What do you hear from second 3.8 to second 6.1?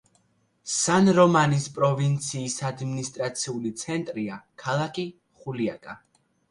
ცენტრია ქალაქი ხულიაკა.